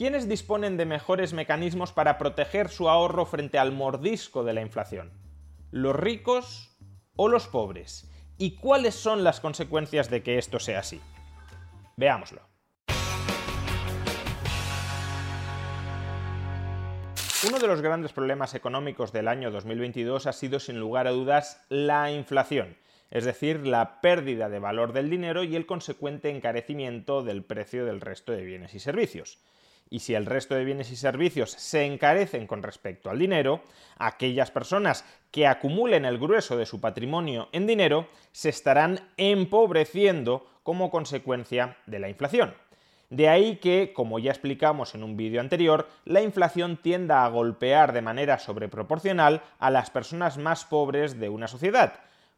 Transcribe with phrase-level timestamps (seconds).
[0.00, 5.12] ¿Quiénes disponen de mejores mecanismos para proteger su ahorro frente al mordisco de la inflación?
[5.70, 6.74] ¿Los ricos
[7.16, 8.10] o los pobres?
[8.38, 11.02] ¿Y cuáles son las consecuencias de que esto sea así?
[11.98, 12.40] Veámoslo.
[17.46, 21.62] Uno de los grandes problemas económicos del año 2022 ha sido sin lugar a dudas
[21.68, 22.78] la inflación,
[23.10, 28.00] es decir, la pérdida de valor del dinero y el consecuente encarecimiento del precio del
[28.00, 29.42] resto de bienes y servicios
[29.90, 33.60] y si el resto de bienes y servicios se encarecen con respecto al dinero,
[33.98, 40.90] aquellas personas que acumulen el grueso de su patrimonio en dinero se estarán empobreciendo como
[40.90, 42.54] consecuencia de la inflación.
[43.10, 47.92] De ahí que, como ya explicamos en un vídeo anterior, la inflación tienda a golpear
[47.92, 51.94] de manera sobreproporcional a las personas más pobres de una sociedad,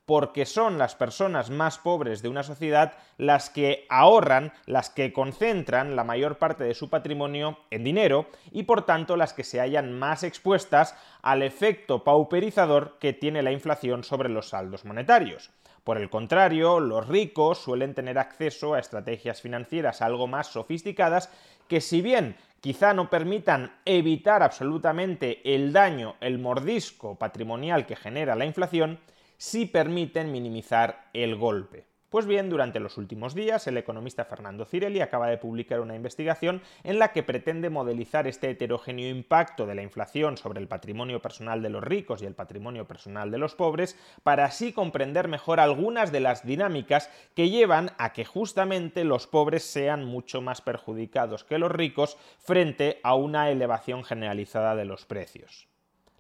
[0.06, 5.94] porque son las personas más pobres de una sociedad las que ahorran, las que concentran
[5.96, 9.92] la mayor parte de su patrimonio en dinero y por tanto las que se hallan
[9.92, 15.50] más expuestas al efecto pauperizador que tiene la inflación sobre los saldos monetarios.
[15.84, 21.28] Por el contrario, los ricos suelen tener acceso a estrategias financieras algo más sofisticadas
[21.66, 28.36] que si bien quizá no permitan evitar absolutamente el daño, el mordisco patrimonial que genera
[28.36, 29.00] la inflación,
[29.42, 31.84] si permiten minimizar el golpe.
[32.10, 36.62] Pues bien, durante los últimos días, el economista Fernando Cirelli acaba de publicar una investigación
[36.84, 41.60] en la que pretende modelizar este heterogéneo impacto de la inflación sobre el patrimonio personal
[41.60, 46.12] de los ricos y el patrimonio personal de los pobres, para así comprender mejor algunas
[46.12, 51.58] de las dinámicas que llevan a que justamente los pobres sean mucho más perjudicados que
[51.58, 55.71] los ricos frente a una elevación generalizada de los precios.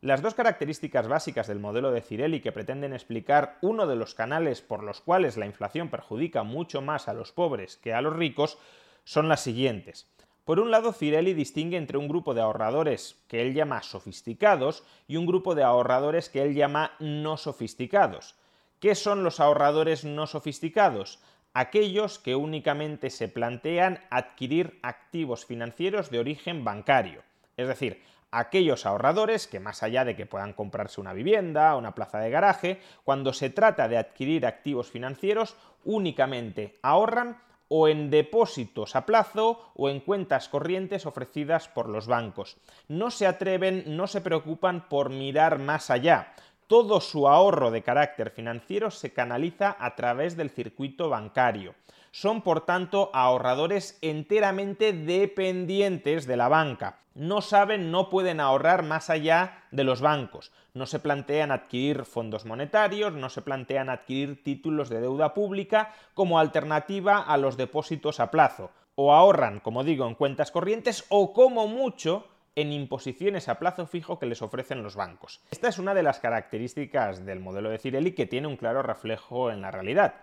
[0.02, 4.60] Las dos características básicas del modelo de Cirelli que pretenden explicar uno de los canales
[4.60, 8.58] por los cuales la inflación perjudica mucho más a los pobres que a los ricos
[9.04, 10.08] son las siguientes.
[10.44, 15.18] Por un lado, Cirelli distingue entre un grupo de ahorradores que él llama sofisticados y
[15.18, 18.34] un grupo de ahorradores que él llama no sofisticados.
[18.80, 21.20] ¿Qué son los ahorradores no sofisticados?
[21.54, 27.22] Aquellos que únicamente se plantean adquirir activos financieros de origen bancario.
[27.56, 28.02] Es decir,
[28.32, 32.80] aquellos ahorradores que más allá de que puedan comprarse una vivienda, una plaza de garaje,
[33.04, 35.54] cuando se trata de adquirir activos financieros,
[35.84, 37.38] únicamente ahorran
[37.68, 42.58] o en depósitos a plazo o en cuentas corrientes ofrecidas por los bancos.
[42.88, 46.34] No se atreven, no se preocupan por mirar más allá.
[46.66, 51.74] Todo su ahorro de carácter financiero se canaliza a través del circuito bancario.
[52.10, 56.98] Son, por tanto, ahorradores enteramente dependientes de la banca.
[57.14, 60.50] No saben, no pueden ahorrar más allá de los bancos.
[60.72, 66.38] No se plantean adquirir fondos monetarios, no se plantean adquirir títulos de deuda pública como
[66.38, 68.70] alternativa a los depósitos a plazo.
[68.94, 74.18] O ahorran, como digo, en cuentas corrientes o como mucho en imposiciones a plazo fijo
[74.18, 75.40] que les ofrecen los bancos.
[75.50, 79.50] Esta es una de las características del modelo de Cirelli que tiene un claro reflejo
[79.50, 80.14] en la realidad.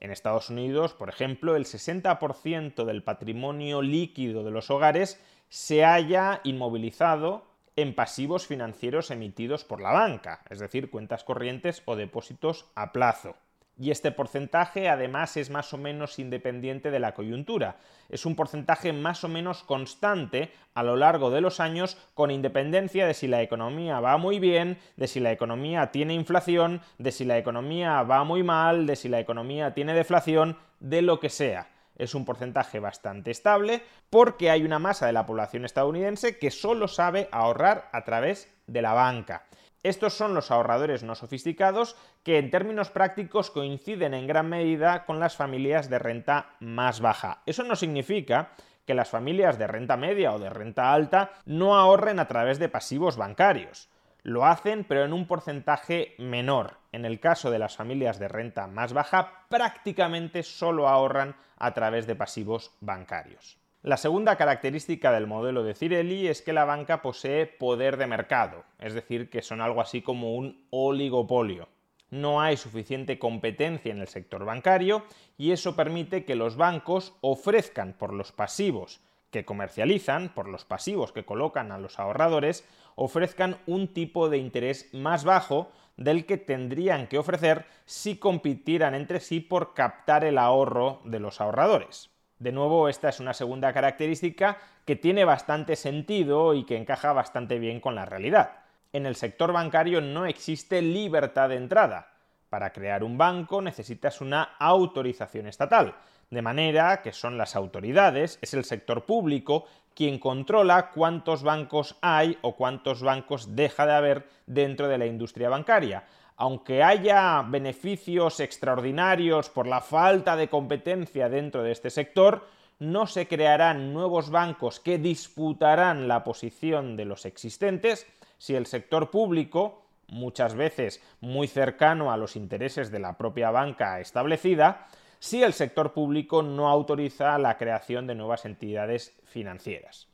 [0.00, 6.40] En Estados Unidos, por ejemplo, el 60% del patrimonio líquido de los hogares se haya
[6.44, 7.46] inmovilizado
[7.76, 13.36] en pasivos financieros emitidos por la banca, es decir, cuentas corrientes o depósitos a plazo
[13.78, 17.76] y este porcentaje además es más o menos independiente de la coyuntura.
[18.08, 23.06] Es un porcentaje más o menos constante a lo largo de los años con independencia
[23.06, 27.24] de si la economía va muy bien, de si la economía tiene inflación, de si
[27.24, 31.68] la economía va muy mal, de si la economía tiene deflación, de lo que sea.
[31.96, 36.88] Es un porcentaje bastante estable porque hay una masa de la población estadounidense que solo
[36.88, 39.44] sabe ahorrar a través de la banca.
[39.82, 45.20] Estos son los ahorradores no sofisticados que en términos prácticos coinciden en gran medida con
[45.20, 47.42] las familias de renta más baja.
[47.46, 48.50] Eso no significa
[48.86, 52.68] que las familias de renta media o de renta alta no ahorren a través de
[52.68, 53.88] pasivos bancarios.
[54.22, 56.78] Lo hacen, pero en un porcentaje menor.
[56.90, 62.06] En el caso de las familias de renta más baja, prácticamente solo ahorran a través
[62.06, 63.58] de pasivos bancarios.
[63.82, 68.64] La segunda característica del modelo de Cirelli es que la banca posee poder de mercado,
[68.80, 71.68] es decir, que son algo así como un oligopolio.
[72.10, 75.04] no hay suficiente competencia en el sector bancario
[75.36, 81.12] y eso permite que los bancos ofrezcan por los pasivos que comercializan, por los pasivos
[81.12, 82.66] que colocan a los ahorradores,
[82.96, 89.20] ofrezcan un tipo de interés más bajo del que tendrían que ofrecer si compitieran entre
[89.20, 92.10] sí por captar el ahorro de los ahorradores.
[92.38, 97.58] De nuevo, esta es una segunda característica que tiene bastante sentido y que encaja bastante
[97.58, 98.52] bien con la realidad.
[98.92, 102.12] En el sector bancario no existe libertad de entrada.
[102.48, 105.94] Para crear un banco necesitas una autorización estatal,
[106.30, 109.64] de manera que son las autoridades, es el sector público,
[109.94, 115.48] quien controla cuántos bancos hay o cuántos bancos deja de haber dentro de la industria
[115.48, 116.04] bancaria.
[116.40, 122.46] Aunque haya beneficios extraordinarios por la falta de competencia dentro de este sector,
[122.78, 128.06] no se crearán nuevos bancos que disputarán la posición de los existentes
[128.38, 133.98] si el sector público, muchas veces muy cercano a los intereses de la propia banca
[133.98, 134.86] establecida,
[135.18, 140.06] si el sector público no autoriza la creación de nuevas entidades financieras.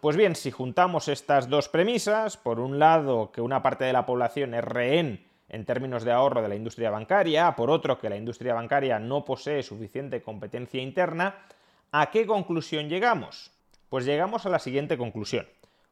[0.00, 4.06] Pues bien, si juntamos estas dos premisas, por un lado que una parte de la
[4.06, 8.16] población es rehén en términos de ahorro de la industria bancaria, por otro que la
[8.16, 11.36] industria bancaria no posee suficiente competencia interna,
[11.92, 13.52] ¿a qué conclusión llegamos?
[13.88, 15.46] Pues llegamos a la siguiente conclusión.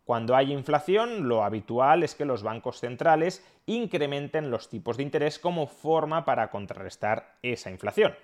[0.04, 5.38] Cuando hay inflación, lo habitual es que los bancos centrales incrementen los tipos de interés
[5.38, 8.14] como forma para contrarrestar esa inflación.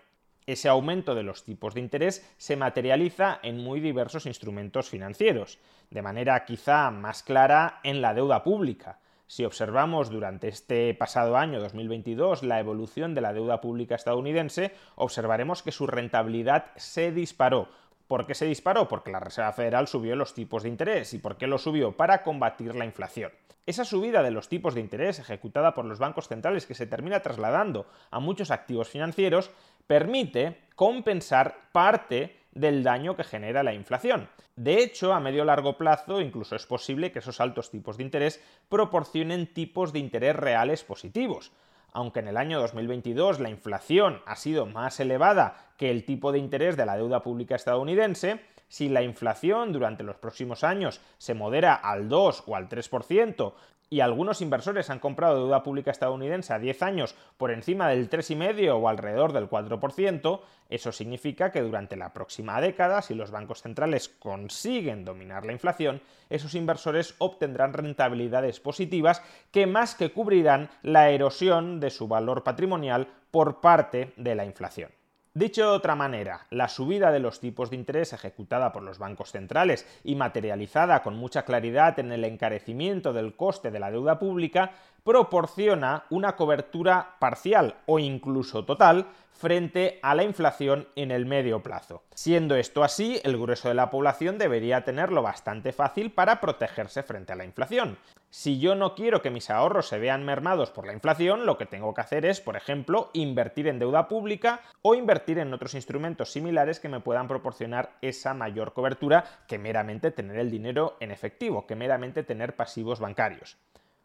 [0.46, 5.58] Ese aumento de los tipos de interés se materializa en muy diversos instrumentos financieros,
[5.90, 8.98] de manera quizá más clara en la deuda pública.
[9.30, 15.62] Si observamos durante este pasado año 2022 la evolución de la deuda pública estadounidense, observaremos
[15.62, 17.68] que su rentabilidad se disparó,
[18.08, 18.88] ¿Por qué se disparó?
[18.88, 21.14] Porque la Reserva Federal subió los tipos de interés.
[21.14, 21.96] ¿Y por qué lo subió?
[21.96, 23.30] Para combatir la inflación.
[23.66, 27.20] Esa subida de los tipos de interés ejecutada por los bancos centrales que se termina
[27.20, 29.52] trasladando a muchos activos financieros
[29.86, 34.28] permite compensar parte del daño que genera la inflación.
[34.56, 38.42] De hecho, a medio largo plazo incluso es posible que esos altos tipos de interés
[38.68, 41.52] proporcionen tipos de interés reales positivos
[41.92, 46.38] aunque en el año 2022 la inflación ha sido más elevada que el tipo de
[46.38, 51.74] interés de la deuda pública estadounidense, si la inflación durante los próximos años se modera
[51.74, 53.52] al 2 o al 3%,
[53.90, 58.80] y algunos inversores han comprado deuda pública estadounidense a 10 años por encima del 3,5
[58.80, 64.08] o alrededor del 4%, eso significa que durante la próxima década, si los bancos centrales
[64.08, 71.80] consiguen dominar la inflación, esos inversores obtendrán rentabilidades positivas que más que cubrirán la erosión
[71.80, 74.99] de su valor patrimonial por parte de la inflación.
[75.32, 79.30] Dicho de otra manera, la subida de los tipos de interés ejecutada por los bancos
[79.30, 84.72] centrales y materializada con mucha claridad en el encarecimiento del coste de la deuda pública
[85.04, 89.06] proporciona una cobertura parcial o incluso total
[89.40, 92.02] frente a la inflación en el medio plazo.
[92.14, 97.32] Siendo esto así, el grueso de la población debería tenerlo bastante fácil para protegerse frente
[97.32, 97.96] a la inflación.
[98.28, 101.64] Si yo no quiero que mis ahorros se vean mermados por la inflación, lo que
[101.64, 106.30] tengo que hacer es, por ejemplo, invertir en deuda pública o invertir en otros instrumentos
[106.30, 111.66] similares que me puedan proporcionar esa mayor cobertura que meramente tener el dinero en efectivo,
[111.66, 113.56] que meramente tener pasivos bancarios.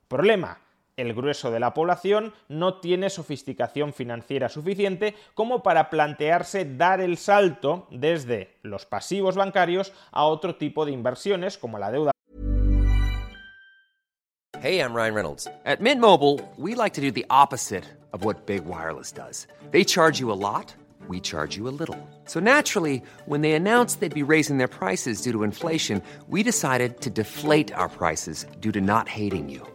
[0.08, 0.60] Problema,
[0.98, 7.18] el grueso de la población no tiene sofisticación financiera suficiente como para plantearse dar el
[7.18, 12.12] salto desde los pasivos bancarios a otro tipo de inversiones como la deuda.
[14.62, 15.48] Hey, I'm Ryan Reynolds.
[15.66, 17.84] At Mint Mobile, we like to do the opposite
[18.14, 19.48] of what Big Wireless does.
[19.70, 20.74] They charge you a lot,
[21.08, 22.00] we charge you a little.
[22.24, 27.02] So naturally, when they announced they'd be raising their prices due to inflation, we decided
[27.02, 29.75] to deflate our prices due to not hating you.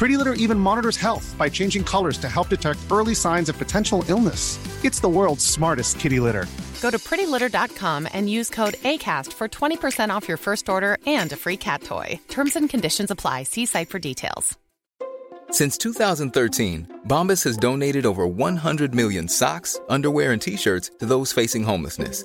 [0.00, 4.02] Pretty Litter even monitors health by changing colors to help detect early signs of potential
[4.08, 4.58] illness.
[4.82, 6.46] It's the world's smartest kitty litter.
[6.80, 11.36] Go to prettylitter.com and use code ACAST for 20% off your first order and a
[11.36, 12.18] free cat toy.
[12.28, 13.42] Terms and conditions apply.
[13.42, 14.56] See site for details.
[15.50, 21.30] Since 2013, Bombas has donated over 100 million socks, underwear, and t shirts to those
[21.30, 22.24] facing homelessness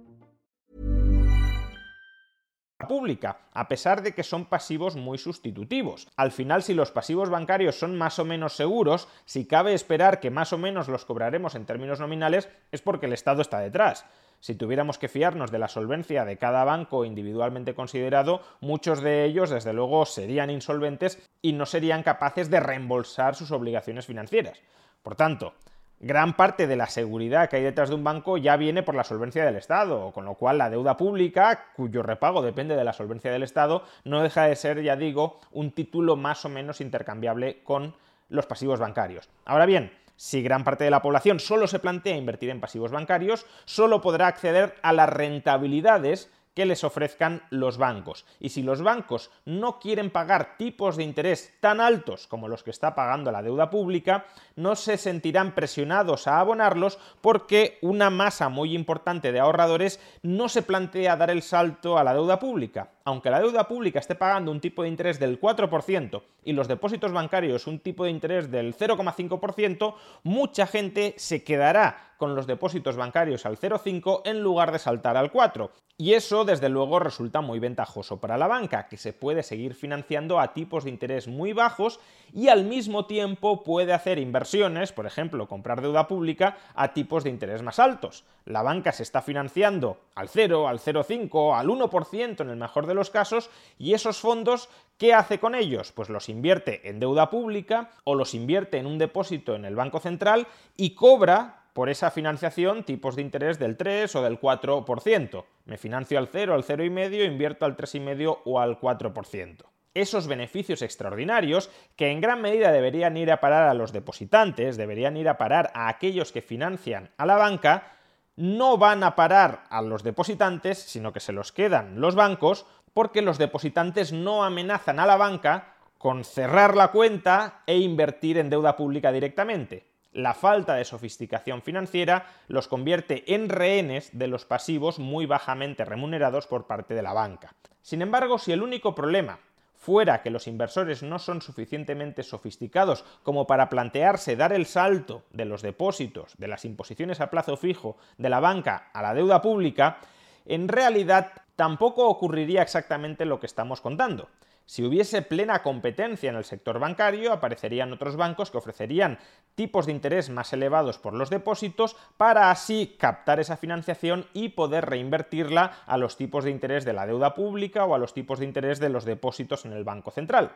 [2.87, 6.07] Pública, a pesar de que son pasivos muy sustitutivos.
[6.15, 10.31] Al final, si los pasivos bancarios son más o menos seguros, si cabe esperar que
[10.31, 14.05] más o menos los cobraremos en términos nominales, es porque el Estado está detrás.
[14.41, 19.51] Si tuviéramos que fiarnos de la solvencia de cada banco individualmente considerado, muchos de ellos,
[19.51, 24.59] desde luego, serían insolventes y no serían capaces de reembolsar sus obligaciones financieras.
[25.03, 25.53] Por tanto,
[26.01, 29.03] gran parte de la seguridad que hay detrás de un banco ya viene por la
[29.03, 33.31] solvencia del Estado, con lo cual la deuda pública, cuyo repago depende de la solvencia
[33.31, 37.95] del Estado, no deja de ser, ya digo, un título más o menos intercambiable con
[38.29, 39.29] los pasivos bancarios.
[39.45, 43.45] Ahora bien, si gran parte de la población solo se plantea invertir en pasivos bancarios,
[43.65, 48.25] solo podrá acceder a las rentabilidades que les ofrezcan los bancos.
[48.39, 52.71] Y si los bancos no quieren pagar tipos de interés tan altos como los que
[52.71, 58.75] está pagando la deuda pública, no se sentirán presionados a abonarlos porque una masa muy
[58.75, 62.91] importante de ahorradores no se plantea dar el salto a la deuda pública.
[63.03, 67.11] Aunque la deuda pública esté pagando un tipo de interés del 4% y los depósitos
[67.11, 73.47] bancarios un tipo de interés del 0,5%, mucha gente se quedará con los depósitos bancarios
[73.47, 75.71] al 0,5 en lugar de saltar al 4.
[75.97, 80.39] Y eso, desde luego, resulta muy ventajoso para la banca, que se puede seguir financiando
[80.39, 81.99] a tipos de interés muy bajos
[82.33, 87.31] y al mismo tiempo puede hacer inversiones, por ejemplo, comprar deuda pública a tipos de
[87.31, 88.23] interés más altos.
[88.45, 92.90] La banca se está financiando al 0, al 0,5, al 1% en el mejor de
[92.93, 95.91] los casos, y esos fondos, ¿qué hace con ellos?
[95.91, 99.99] Pues los invierte en deuda pública o los invierte en un depósito en el Banco
[99.99, 105.45] Central y cobra por esa financiación tipos de interés del 3 o del 4%.
[105.65, 109.65] Me financio al 0, al 0,5, invierto al 3,5 o al 4%.
[109.93, 115.17] Esos beneficios extraordinarios, que en gran medida deberían ir a parar a los depositantes, deberían
[115.17, 117.93] ir a parar a aquellos que financian a la banca,
[118.37, 123.21] no van a parar a los depositantes, sino que se los quedan los bancos, porque
[123.21, 128.75] los depositantes no amenazan a la banca con cerrar la cuenta e invertir en deuda
[128.75, 135.25] pública directamente la falta de sofisticación financiera los convierte en rehenes de los pasivos muy
[135.25, 137.55] bajamente remunerados por parte de la banca.
[137.81, 139.39] Sin embargo, si el único problema
[139.75, 145.45] fuera que los inversores no son suficientemente sofisticados como para plantearse dar el salto de
[145.45, 149.97] los depósitos, de las imposiciones a plazo fijo de la banca a la deuda pública,
[150.45, 154.29] en realidad tampoco ocurriría exactamente lo que estamos contando.
[154.65, 159.19] Si hubiese plena competencia en el sector bancario, aparecerían otros bancos que ofrecerían
[159.53, 164.87] tipos de interés más elevados por los depósitos para así captar esa financiación y poder
[164.87, 168.45] reinvertirla a los tipos de interés de la deuda pública o a los tipos de
[168.45, 170.53] interés de los depósitos en el Banco Central.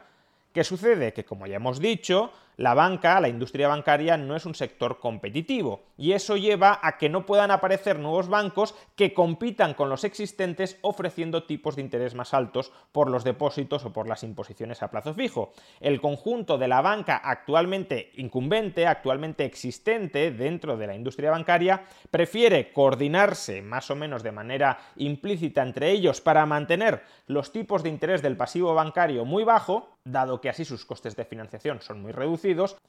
[0.53, 1.13] ¿Qué sucede?
[1.13, 5.83] Que como ya hemos dicho, la banca, la industria bancaria no es un sector competitivo
[5.97, 10.77] y eso lleva a que no puedan aparecer nuevos bancos que compitan con los existentes
[10.81, 15.13] ofreciendo tipos de interés más altos por los depósitos o por las imposiciones a plazo
[15.13, 15.51] fijo.
[15.79, 22.71] El conjunto de la banca actualmente incumbente, actualmente existente dentro de la industria bancaria, prefiere
[22.71, 28.21] coordinarse más o menos de manera implícita entre ellos para mantener los tipos de interés
[28.21, 32.12] del pasivo bancario muy bajo, dado que así sus costes de financiación son muy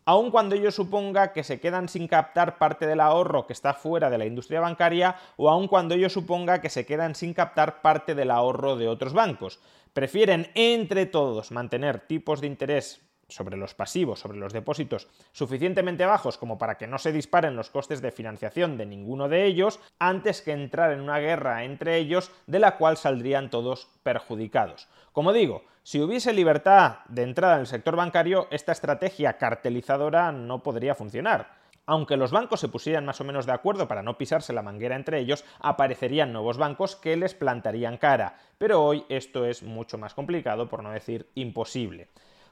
[0.04, 4.10] aun cuando ello suponga que se quedan sin captar parte del ahorro que está fuera
[4.10, 8.14] de la industria bancaria o aun cuando ello suponga que se quedan sin captar parte
[8.14, 9.60] del ahorro de otros bancos.
[9.92, 16.38] Prefieren entre todos mantener tipos de interés sobre los pasivos, sobre los depósitos, suficientemente bajos
[16.38, 20.42] como para que no se disparen los costes de financiación de ninguno de ellos, antes
[20.42, 24.88] que entrar en una guerra entre ellos de la cual saldrían todos perjudicados.
[25.12, 30.62] Como digo, si hubiese libertad de entrada en el sector bancario, esta estrategia cartelizadora no
[30.62, 31.54] podría funcionar.
[31.88, 34.96] Aunque los bancos se pusieran más o menos de acuerdo para no pisarse la manguera
[34.96, 38.36] entre ellos, aparecerían nuevos bancos que les plantarían cara.
[38.58, 42.08] Pero hoy esto es mucho más complicado, por no decir imposible.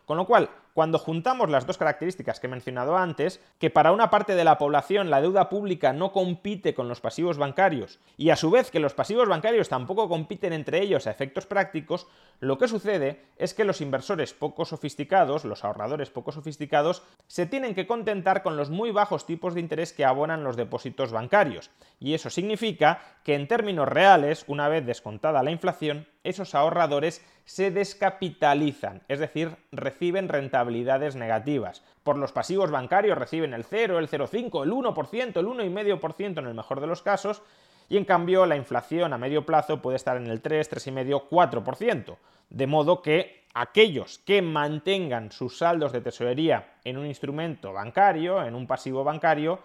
[0.07, 4.11] Con lo cual, cuando juntamos las dos características que he mencionado antes, que para una
[4.11, 8.37] parte de la población la deuda pública no compite con los pasivos bancarios y a
[8.37, 12.09] su vez que los pasivos bancarios tampoco compiten entre ellos a efectos prácticos,
[12.41, 17.77] lo que sucede es que los inversores poco sofisticados, los ahorradores poco sofisticados, se tienen
[17.77, 21.71] que contentar con los muy bajos tipos de interés que abonan los depósitos bancarios.
[22.01, 27.71] Y eso significa que en términos reales, una vez descontada la inflación, esos ahorradores se
[27.71, 31.83] descapitalizan, es decir, reciben rentabilidad rentabilidades negativas.
[32.03, 36.55] Por los pasivos bancarios reciben el 0, el 0,5, el 1%, el 1,5% en el
[36.55, 37.43] mejor de los casos,
[37.89, 42.17] y en cambio la inflación a medio plazo puede estar en el 3, 3,5, 4%.
[42.49, 48.55] De modo que aquellos que mantengan sus saldos de tesorería en un instrumento bancario, en
[48.55, 49.61] un pasivo bancario,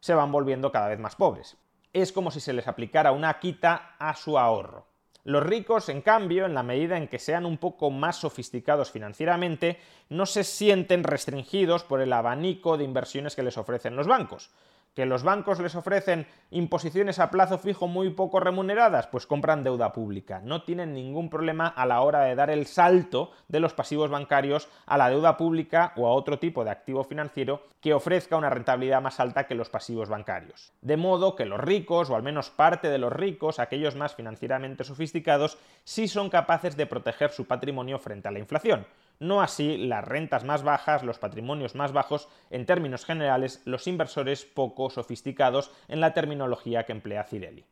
[0.00, 1.56] se van volviendo cada vez más pobres.
[1.92, 4.86] Es como si se les aplicara una quita a su ahorro.
[5.24, 9.78] Los ricos, en cambio, en la medida en que sean un poco más sofisticados financieramente,
[10.08, 14.50] no se sienten restringidos por el abanico de inversiones que les ofrecen los bancos
[14.94, 19.92] que los bancos les ofrecen imposiciones a plazo fijo muy poco remuneradas, pues compran deuda
[19.92, 20.40] pública.
[20.42, 24.68] No tienen ningún problema a la hora de dar el salto de los pasivos bancarios
[24.86, 29.02] a la deuda pública o a otro tipo de activo financiero que ofrezca una rentabilidad
[29.02, 30.72] más alta que los pasivos bancarios.
[30.80, 34.84] De modo que los ricos, o al menos parte de los ricos, aquellos más financieramente
[34.84, 38.86] sofisticados, sí son capaces de proteger su patrimonio frente a la inflación
[39.20, 44.44] no así las rentas más bajas, los patrimonios más bajos, en términos generales, los inversores
[44.44, 47.64] poco sofisticados en la terminología que emplea Cirelli.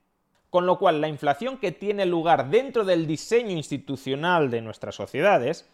[0.50, 5.69] Con lo cual, la inflación que tiene lugar dentro del diseño institucional de nuestras sociedades,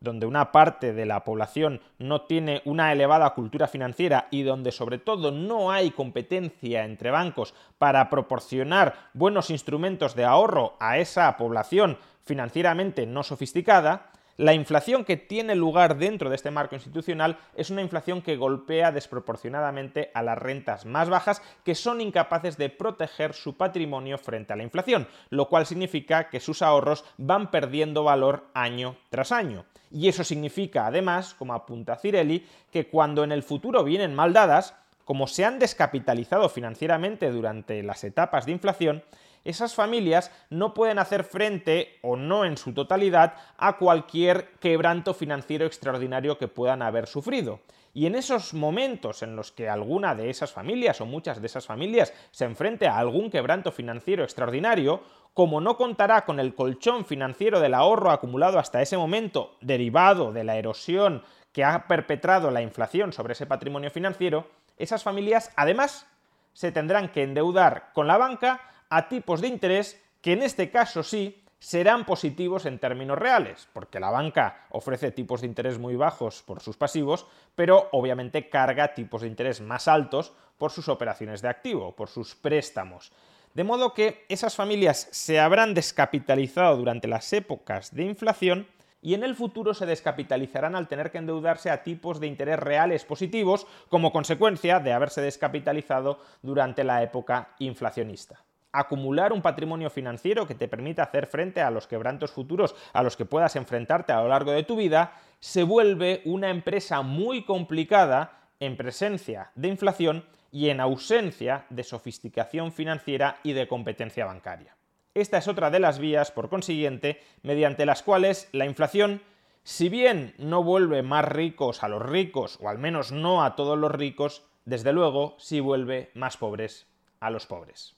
[0.00, 4.98] donde una parte de la población no tiene una elevada cultura financiera y donde sobre
[4.98, 11.98] todo no hay competencia entre bancos para proporcionar buenos instrumentos de ahorro a esa población
[12.24, 17.82] financieramente no sofisticada, la inflación que tiene lugar dentro de este marco institucional es una
[17.82, 23.56] inflación que golpea desproporcionadamente a las rentas más bajas que son incapaces de proteger su
[23.56, 28.96] patrimonio frente a la inflación, lo cual significa que sus ahorros van perdiendo valor año
[29.10, 29.64] tras año.
[29.90, 34.76] Y eso significa, además, como apunta Cirelli, que cuando en el futuro vienen mal dadas,
[35.04, 39.02] como se han descapitalizado financieramente durante las etapas de inflación,
[39.44, 45.66] esas familias no pueden hacer frente, o no en su totalidad, a cualquier quebranto financiero
[45.66, 47.60] extraordinario que puedan haber sufrido.
[47.94, 51.66] Y en esos momentos en los que alguna de esas familias o muchas de esas
[51.66, 55.02] familias se enfrente a algún quebranto financiero extraordinario,
[55.34, 60.44] como no contará con el colchón financiero del ahorro acumulado hasta ese momento, derivado de
[60.44, 66.06] la erosión que ha perpetrado la inflación sobre ese patrimonio financiero, esas familias además
[66.52, 71.02] se tendrán que endeudar con la banca a tipos de interés que en este caso
[71.02, 76.42] sí serán positivos en términos reales, porque la banca ofrece tipos de interés muy bajos
[76.42, 81.48] por sus pasivos, pero obviamente carga tipos de interés más altos por sus operaciones de
[81.48, 83.12] activo, por sus préstamos.
[83.54, 88.68] De modo que esas familias se habrán descapitalizado durante las épocas de inflación
[89.00, 93.04] y en el futuro se descapitalizarán al tener que endeudarse a tipos de interés reales
[93.04, 100.54] positivos como consecuencia de haberse descapitalizado durante la época inflacionista acumular un patrimonio financiero que
[100.54, 104.28] te permita hacer frente a los quebrantos futuros a los que puedas enfrentarte a lo
[104.28, 110.70] largo de tu vida, se vuelve una empresa muy complicada en presencia de inflación y
[110.70, 114.76] en ausencia de sofisticación financiera y de competencia bancaria.
[115.14, 119.22] Esta es otra de las vías, por consiguiente, mediante las cuales la inflación,
[119.62, 123.76] si bien no vuelve más ricos a los ricos, o al menos no a todos
[123.76, 126.86] los ricos, desde luego sí vuelve más pobres
[127.20, 127.97] a los pobres.